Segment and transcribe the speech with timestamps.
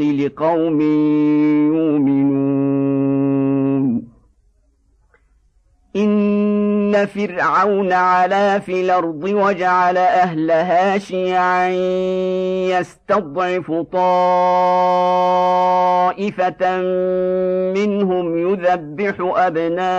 [0.00, 0.80] لقوم
[1.74, 2.98] يؤمنون.
[5.96, 11.68] إن فرعون علا في الأرض وجعل أهلها شيعا
[12.78, 14.02] يستضعف طائفة
[17.72, 19.98] منهم يذبح أبناءهم.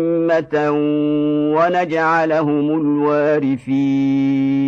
[1.55, 4.61] ونجعلهم الوارثين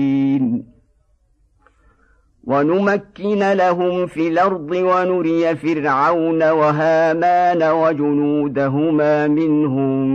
[2.43, 10.07] ونمكن لهم في الأرض ونري فرعون وهامان وجنودهما منهم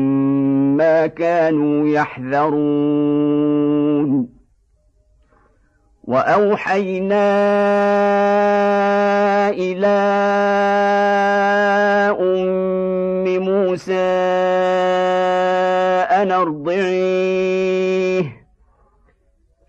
[0.77, 3.19] ما كانوا يحذرون
[6.09, 7.29] وأوحينا
[9.49, 9.99] إلى
[12.21, 14.09] أم موسى
[16.23, 18.25] أن أرضعيه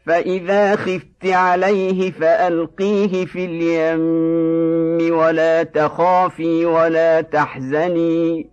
[0.05, 8.49] فإذا خفت عليه فألقيه في اليم ولا تخافي ولا تحزني.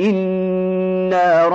[0.00, 1.48] إنا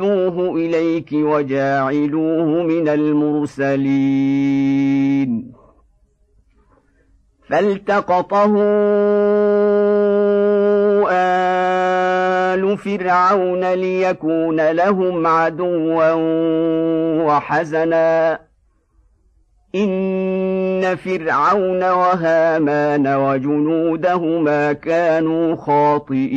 [0.00, 3.76] رادوه إليك وجاعلوه من المرسلين.
[7.48, 8.54] فالتقطه
[11.10, 16.12] آل فرعون ليكون لهم عدوا
[17.24, 18.38] وحزنا.
[19.74, 26.36] إن فرعون وهامان وجنودهما كانوا خاطئين.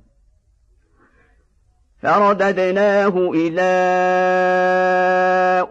[2.01, 3.71] فرددناه إلى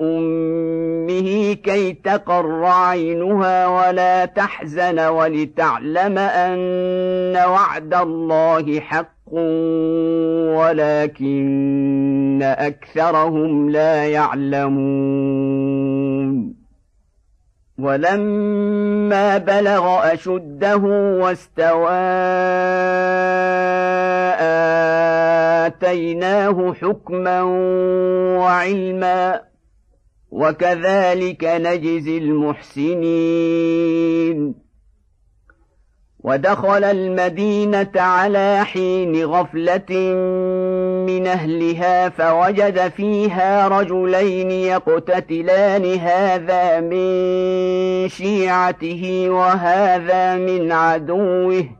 [0.00, 9.32] أمه كي تقر عينها ولا تحزن ولتعلم أن وعد الله حق
[10.58, 15.80] ولكن أكثرهم لا يعلمون.
[17.78, 20.76] ولما بلغ أشده
[21.20, 21.90] واستوى
[25.70, 27.42] آتيناه حكما
[28.38, 29.40] وعلما
[30.30, 33.50] وكذلك نجزي المحسنين.
[36.24, 40.14] ودخل المدينة على حين غفلة
[41.06, 51.79] من أهلها فوجد فيها رجلين يقتتلان هذا من شيعته وهذا من عدوه.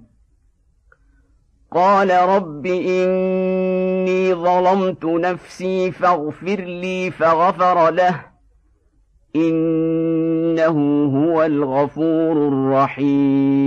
[1.73, 8.15] قال رب إني ظلمت نفسي فاغفر لي فغفر له.
[9.35, 13.61] إنه هو الغفور الرحيم.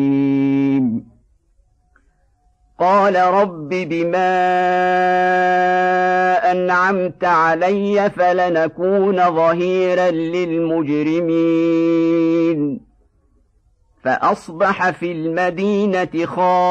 [2.81, 4.51] قال رب بما
[6.51, 11.35] أنعمت علي فلنكون ظهيرا للمجرمين.
[14.05, 16.69] فأصبح في المدينة خائفا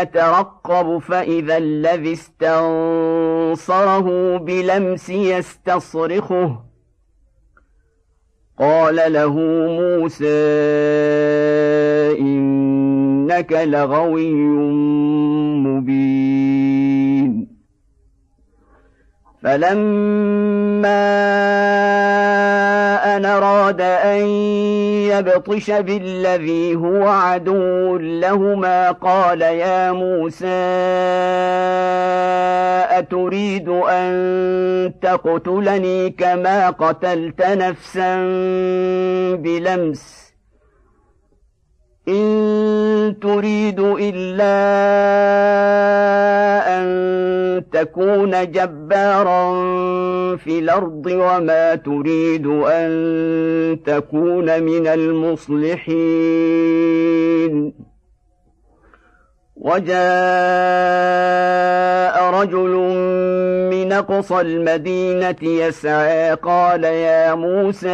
[0.00, 4.06] يترقب فإذا الذي استنصره
[4.36, 6.62] بلمس يستصرخه.
[8.58, 9.34] قال له
[9.68, 10.26] موسى
[12.20, 14.32] إنك لغوي
[15.66, 17.46] مبين.
[19.42, 21.10] فلما
[23.70, 24.26] ان أراد أن
[25.10, 28.90] يبطش بالذي هو عدو لهما.
[28.90, 30.46] قال يا موسى
[32.98, 38.16] أتريد أن تقتلني كما قتلت نفسا
[39.36, 40.29] بلمس؟
[42.10, 44.56] إن تريد إلا
[46.78, 46.84] أن
[47.72, 49.50] تكون جبارا
[50.36, 52.90] في الأرض وما تريد أن
[53.86, 55.90] تكون من المصلحين.
[59.60, 60.00] وجاء
[62.30, 62.74] رجل
[63.70, 67.88] من أقصى المدينة يسعى قال يا موسى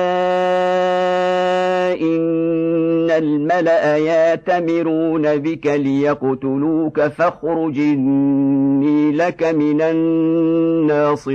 [2.00, 11.26] إن الملأ يأتمرون بك ليقتلوك فاخرج إني لك من الناصحين.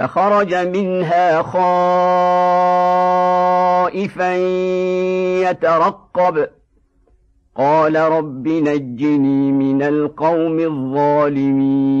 [0.00, 1.42] فخرج منها
[3.92, 4.36] خائفا
[5.50, 6.46] يترقب.
[7.56, 12.00] قال رب نجني من القوم الظالمين.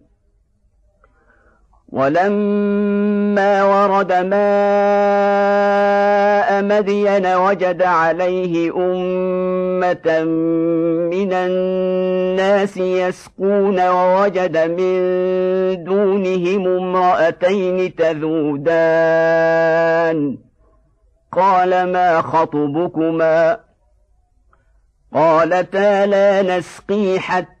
[1.91, 4.41] ولما ورد ماء
[6.63, 10.23] مدين وجد عليه أمة
[11.11, 14.99] من الناس يسقون ووجد من
[15.83, 19.31] دونهم امرأتين تذودان.
[21.31, 23.59] قال ما خطبكما؟
[25.13, 27.60] قالتا لا نسقي حتى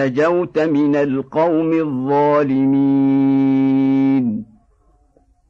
[0.00, 3.14] نجوت من القوم الظالمين.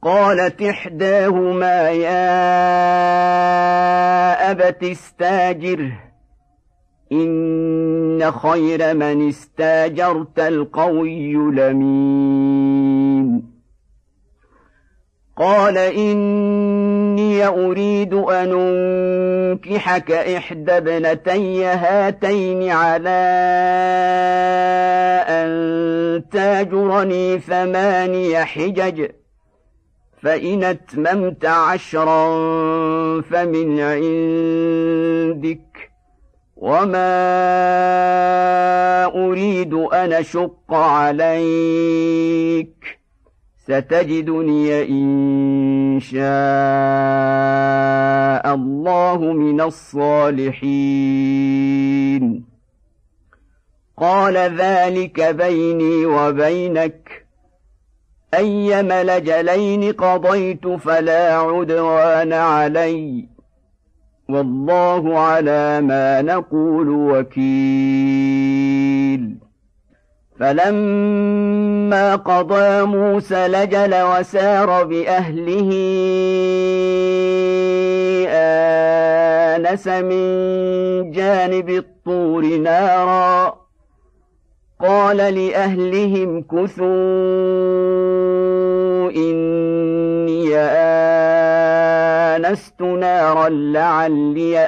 [0.01, 2.25] قالت إحداهما يا
[4.51, 5.91] أبت استاجره
[7.11, 12.44] إن خير من استاجرت القوي لمين؟
[15.37, 18.51] قال إني أريد أن
[19.55, 23.09] أنكحك إحدى ابنتي هاتين على
[25.27, 29.09] أن تاجرني ثماني حجج
[30.21, 32.25] فإن أتممت عشرا
[33.21, 35.59] فمن عندك
[36.57, 37.15] وما
[39.05, 41.85] أريد أن أشق عليك.
[43.67, 46.23] ستجدني إن شاء
[48.55, 50.65] الله من الصالحين.
[53.97, 57.25] قال ذلك بيني وبينك.
[58.33, 63.27] أيم لجلين قضيت فلا عدوان علي.
[64.29, 67.45] والله على ما نقول وكيل.
[70.39, 75.69] فلما قضى موسى لجل وسار بأهله
[78.29, 80.25] آنس من
[81.11, 83.65] جانب الطور نارا.
[84.81, 86.85] قال لأهلهم كثوا
[89.11, 90.55] إني
[92.35, 94.59] آنست نارا لعلي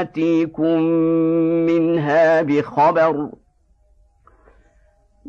[0.00, 0.80] آتيكم
[1.66, 3.28] منها بخبر.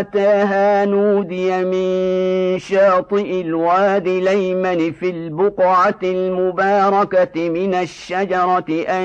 [0.00, 9.02] أتاها نودي من شاطئ الوادي ليمن في البقعة المباركة من الشجرة أن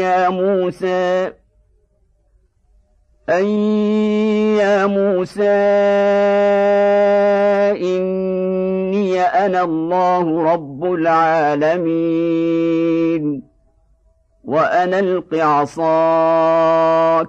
[0.00, 1.32] يا موسى
[3.28, 3.44] أن
[4.58, 5.48] يا موسى
[7.76, 11.88] إني أنا الله رب العالمين
[14.44, 17.28] وأنا ألق عصاك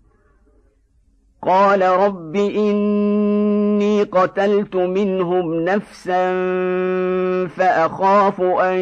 [1.47, 6.31] قال رب إني قتلت منهم نفسا
[7.47, 8.79] فأخاف أن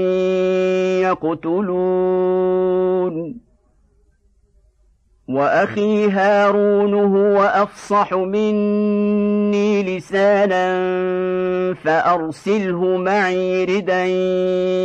[1.02, 2.70] يقتلون.
[5.30, 10.64] وأخي هارون هو أفصح مني لسانا
[11.74, 14.06] فأرسله معي ردا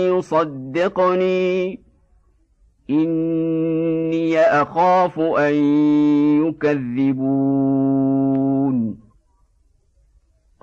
[0.08, 1.83] يصدقني.
[2.90, 5.54] إني أخاف أن
[6.46, 7.84] يكذبون.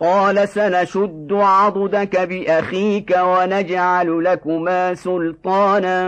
[0.02, 6.02] قال سنشد عضدك بأخيك ونجعل لكما سلطانا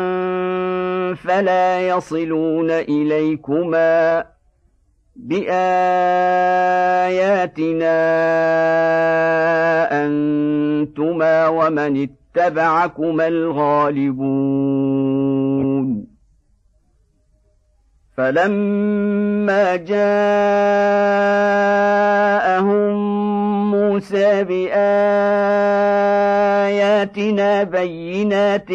[1.15, 4.25] فلا يصلون إليكما
[5.15, 5.63] بآياتنا
[10.05, 11.97] أنتما ومن
[12.35, 14.13] اتبعكما الغالبون.
[18.17, 20.13] فلما جاءهم
[23.71, 24.73] موسى بآياتنا
[27.63, 28.69] بينات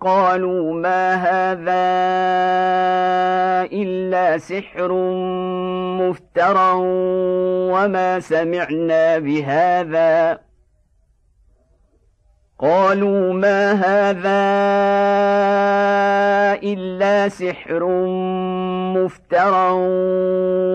[0.00, 1.84] قالوا ما هذا
[3.72, 4.92] إلا سحر
[6.00, 6.72] مفترى
[7.72, 10.43] وما سمعنا بهذا.
[12.64, 14.44] قالوا ما هذا
[16.62, 17.84] إلا سحر
[18.96, 19.70] مفترى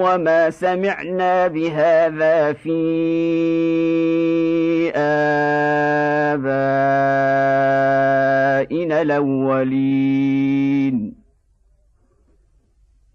[0.05, 2.79] وما سمعنا بهذا في
[4.95, 6.61] آبائنا
[9.01, 10.59] الأولين.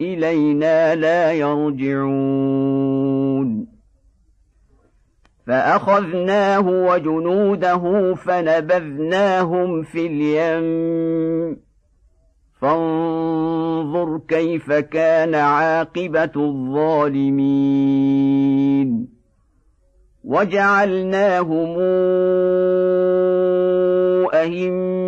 [0.00, 2.98] إلينا لا يرجعون.
[5.46, 11.56] فأخذناه وجنوده فنبذناهم في اليم.
[12.60, 17.58] فانظر كيف كان عاقبة الظالمين.
[20.24, 21.76] وجعلناهم
[24.34, 25.07] أئمة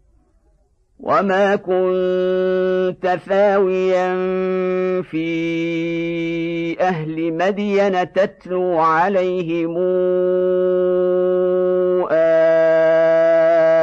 [1.03, 4.11] وما كنت ثاويا
[5.01, 9.77] في أهل مدين تتلو عليهم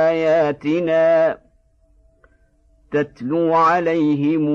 [0.09, 1.39] اياتنا
[2.93, 4.49] تتلو عليهم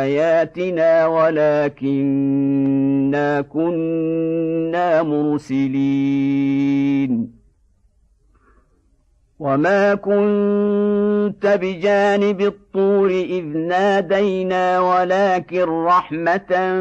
[0.00, 2.20] اياتنا ولكنا
[3.40, 6.60] كنا مرسلين
[9.40, 16.74] وما كنت بجانب الطور اذ نادينا ولكن رحمه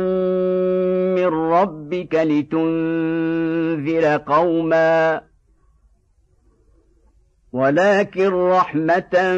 [1.16, 5.22] من ربك لتنذر قوما
[7.54, 9.38] ولكن رحمة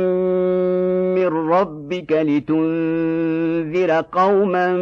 [1.16, 4.74] من ربك لتنذر قوما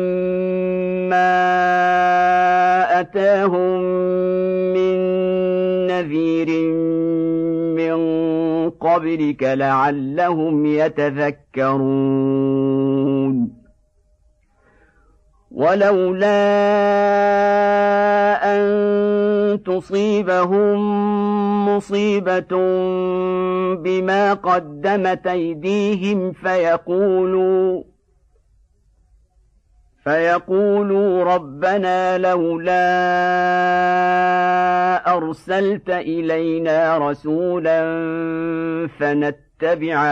[1.09, 1.39] ما
[2.99, 3.81] أتاهم
[4.73, 4.97] من
[5.87, 6.49] نذير
[7.79, 12.09] من قبلك لعلهم يتذكرون.
[15.51, 16.39] ولولا
[18.55, 20.79] أن تصيبهم
[21.75, 22.57] مصيبة
[23.75, 27.83] بما قدمت أيديهم فيقولوا
[30.09, 32.73] فيقولوا ربنا لولا
[35.17, 37.81] أرسلت إلينا رسولا
[38.99, 40.05] فنتبع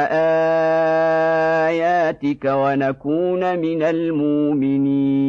[1.69, 5.27] آياتك ونكون من المؤمنين.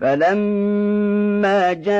[0.00, 1.94] فلما جاءهم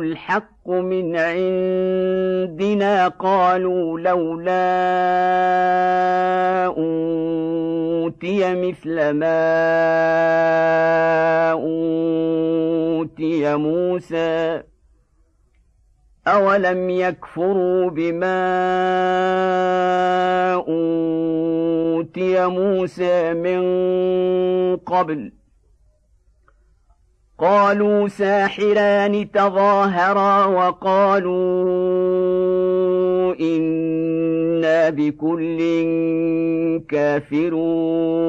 [0.00, 4.68] الحق من عندنا قالوا لولا
[6.66, 9.38] أوتي مثل ما
[11.52, 14.62] أوتي موسى
[16.26, 18.38] أولم يكفروا بما
[20.54, 23.60] أوتي موسى من
[24.76, 25.37] قبل
[27.38, 31.34] قالوا ساحران تظاهرا وقالوا
[33.40, 35.58] إنا بكل
[36.88, 38.28] كافرون.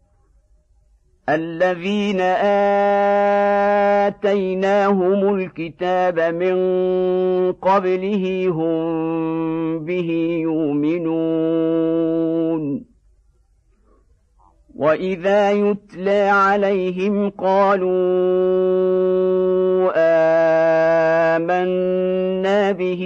[1.31, 2.21] الذين
[4.11, 6.55] آتيناهم الكتاب من
[7.51, 12.11] قبله هم به يؤمنون.
[14.75, 17.91] واذا يتلى عليهم قالوا
[21.37, 23.03] امنا به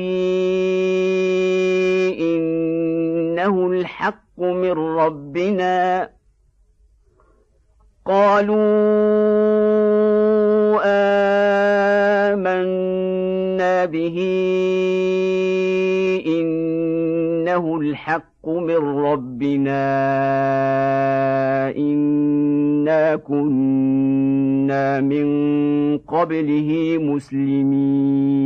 [2.20, 6.10] انه الحق من ربنا
[8.06, 8.56] قالوا
[12.34, 14.18] آمنا به
[16.28, 19.86] إنه الحق من ربنا
[21.78, 25.28] إنا كنا من
[25.98, 28.46] قبله مسلمين.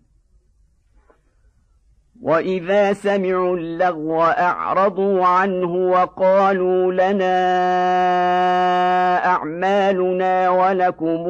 [2.21, 7.37] واذا سمعوا اللغو اعرضوا عنه وقالوا لنا
[9.25, 11.27] اعمالنا ولكم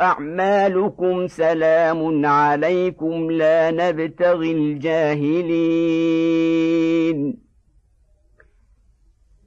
[0.00, 5.90] اعمالكم سلام عليكم لا نبتغي الجاهلين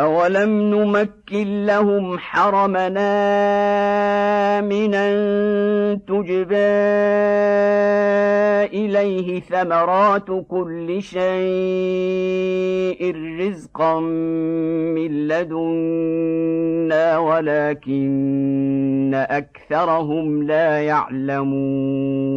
[0.00, 3.08] أولم نمكن لهم حرمنا
[4.58, 5.06] آمنا
[5.94, 6.56] تجبى
[8.76, 11.26] إليه ثمرات كل شيء
[13.40, 22.36] رزقا من لدنا ولكن أكثرهم لا يعلمون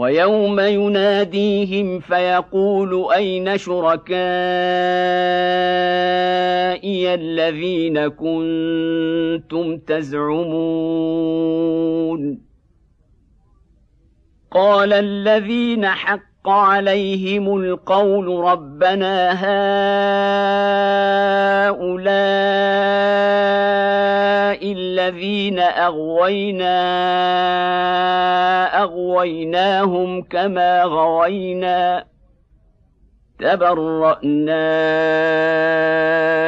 [0.00, 4.14] ويوم يناديهم فيقول أين شركائي
[7.14, 10.90] الذين كنتم تزعمون؟
[14.50, 19.32] قال الذين حق عليهم القول ربنا
[21.70, 22.60] هؤلاء
[24.62, 26.80] الذين اغوينا
[28.82, 32.04] اغويناهم كما غوينا
[33.38, 34.70] تبرانا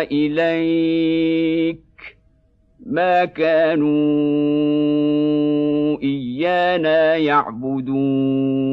[0.03, 1.83] اليك
[2.87, 3.93] ما كانوا
[6.03, 8.73] ايانا يعبدون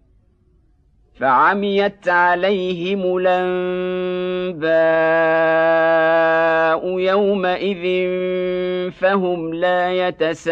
[1.21, 4.71] فعميت عليهم الأنباء
[6.99, 7.83] يومئذ
[8.91, 10.51] فهم لا يتساءلون.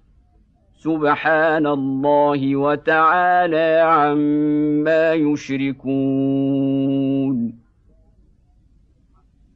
[0.83, 5.81] سبحان الله وتعالى عما يشركون.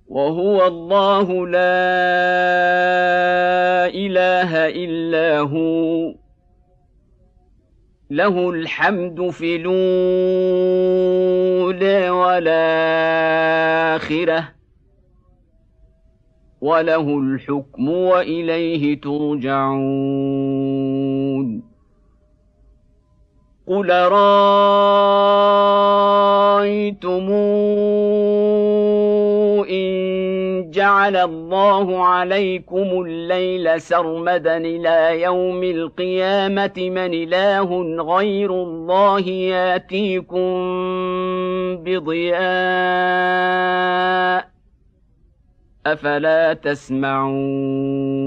[0.09, 1.63] وهو الله لا
[3.87, 6.22] إله إلا هو.
[8.13, 9.71] له الحمد في الأولى
[12.11, 13.43] والآخرة
[16.61, 19.83] وله الحكم وإليه ترجعون.
[23.67, 24.53] قل رايتم
[30.73, 40.53] جعل الله عليكم الليل سرمدا إلى يوم القيامة من إله غير الله ياتيكم
[41.85, 42.43] بضياء
[45.87, 48.23] أفلا تسمعون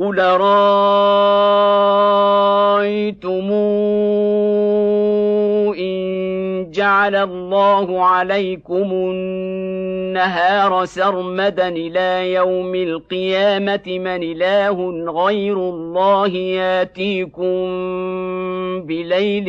[0.00, 1.74] قل رايتم
[6.74, 14.90] جعل الله عليكم النهار سرمدا إلى يوم القيامة من إله
[15.24, 17.64] غير الله ياتيكم
[18.86, 19.48] بليل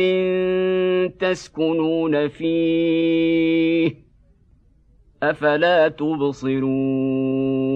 [1.20, 3.94] تسكنون فيه
[5.22, 7.75] أفلا تبصرون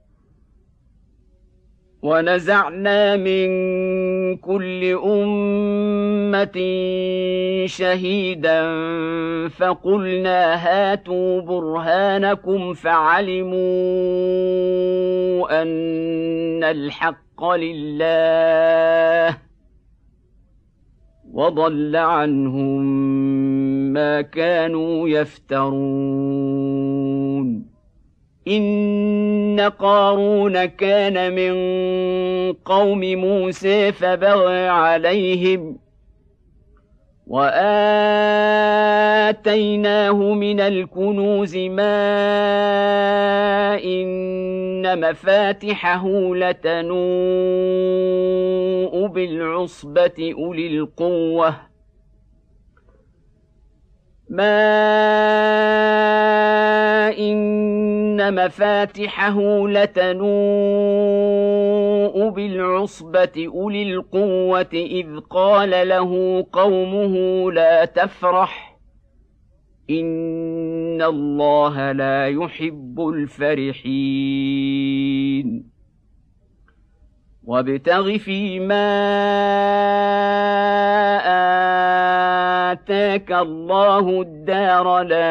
[2.01, 3.47] ونزعنا من
[4.37, 6.57] كل أمة
[7.65, 8.61] شهيدا
[9.49, 13.61] فقلنا هاتوا برهانكم فعلموا
[15.61, 19.37] أن الحق لله
[21.33, 22.83] وضل عنهم
[23.93, 26.40] ما كانوا يفترون
[28.47, 31.53] إن قارون كان من
[32.53, 35.77] قوم موسى فبغى عليهم
[37.27, 37.73] وآتيناه
[40.33, 42.01] من الكنوز ما
[43.83, 46.97] إن مفاتحه لتنوء
[49.07, 51.70] بالعصبة أولي القوة
[54.31, 54.61] ما
[57.19, 60.21] إن مفاتحه لتنوء
[62.29, 68.77] بالعصبة أولي القوة إذ قال له قومه لا تفرح
[69.89, 74.51] إن الله لا يحب الفرحين
[77.43, 78.91] وابتغ فيما
[82.71, 85.21] آتاك الله الدار الآخرة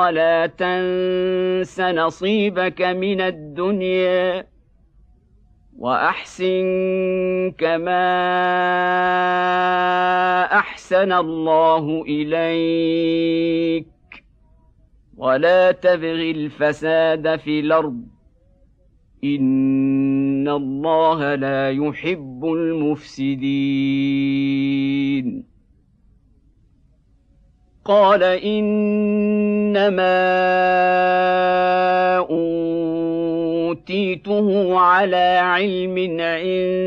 [0.00, 4.46] ولا تنس نصيبك من الدنيا
[5.78, 6.66] وأحسن
[7.58, 8.06] كما
[10.44, 13.86] أحسن الله إليك
[15.16, 18.02] ولا تبغ الفساد في الأرض
[20.46, 23.46] ان الله لا يحب المفسدين
[27.84, 28.76] قال انما
[33.66, 36.86] اوتيته على علم عندي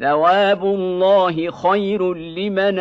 [0.00, 2.78] ثواب الله خير لمن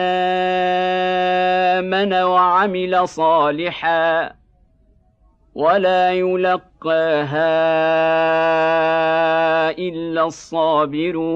[1.79, 4.35] آمن وعمل صالحا
[5.55, 7.55] ولا يلقاها
[9.69, 11.35] إلا الصابرون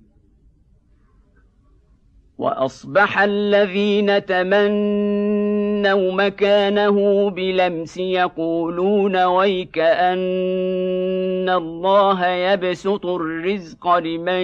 [2.41, 14.43] وأصبح الذين تمنوا مكانه بلمس يقولون ويك أن الله يبسط الرزق لمن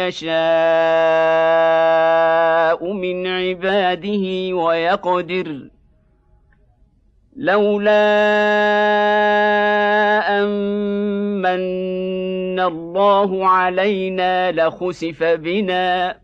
[0.00, 0.32] يشاء
[2.92, 5.60] من عباده ويقدر
[7.36, 8.04] لولا
[10.42, 16.23] أمن الله علينا لخسف بنا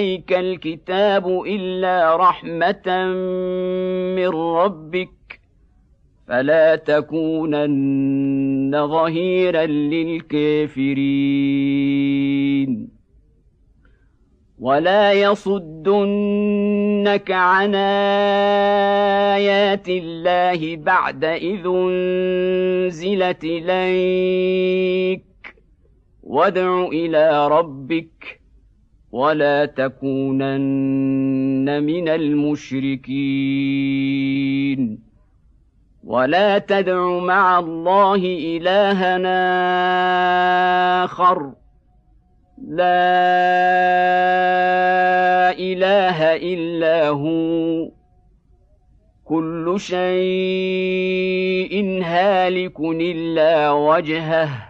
[0.00, 3.06] اليك الكتاب الا رحمه
[4.16, 5.40] من ربك
[6.28, 8.08] فلا تكونن
[8.88, 10.80] ظهيرا للكافرين
[14.58, 16.40] ولا يصدنك
[17.30, 17.74] عن
[19.34, 25.22] ايات الله بعد اذ انزلت اليك
[26.22, 28.39] وادع إلى ربك
[29.12, 31.02] ولا تكونن
[31.82, 33.10] من المشركين
[36.04, 38.16] ولا تدع مع الله
[38.56, 39.44] الهنا
[41.04, 41.52] اخر.
[42.68, 43.00] لا
[45.50, 47.90] اله الا هو.
[49.24, 50.12] كل شيء
[52.04, 54.69] هالك الا وجهه.